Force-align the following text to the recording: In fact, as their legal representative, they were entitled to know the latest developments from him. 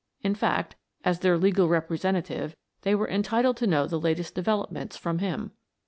In 0.23 0.33
fact, 0.33 0.75
as 1.05 1.19
their 1.19 1.37
legal 1.37 1.67
representative, 1.69 2.55
they 2.81 2.95
were 2.95 3.07
entitled 3.07 3.55
to 3.57 3.67
know 3.67 3.85
the 3.85 3.99
latest 3.99 4.33
developments 4.33 4.97
from 4.97 5.19
him. 5.19 5.51